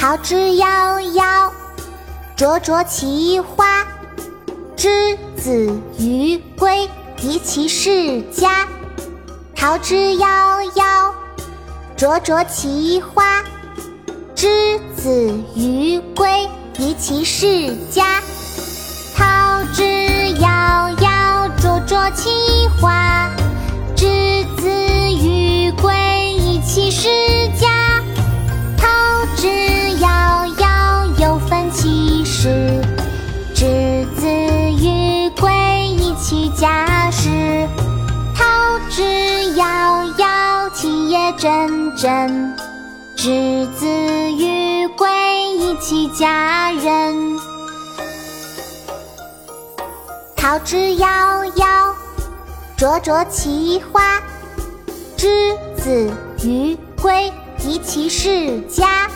[0.00, 1.50] 桃之夭夭，
[2.36, 3.84] 灼灼其花。
[4.76, 6.88] 之子于归，
[7.20, 8.64] 宜其室家。
[9.56, 11.12] 桃之夭夭，
[11.96, 13.42] 灼灼其花。
[14.36, 18.22] 之子于归，宜其室家。
[36.58, 37.08] 家。
[37.12, 37.28] 事。
[38.34, 38.44] 桃
[38.90, 39.02] 之
[39.54, 42.28] 夭夭，其叶蓁蓁。
[43.14, 45.08] 之子于归，
[45.56, 46.72] 宜其家。
[46.72, 47.38] 人。
[50.34, 51.92] 桃之夭夭，
[52.76, 54.20] 灼灼其花。
[55.16, 56.10] 之子
[56.42, 57.32] 于归，
[57.64, 59.08] 宜其室家。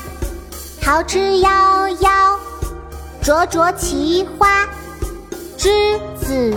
[0.81, 2.37] 桃之夭夭，
[3.21, 4.65] 灼灼其花。
[5.57, 6.57] 之子